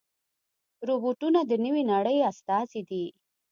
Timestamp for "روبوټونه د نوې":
0.87-1.83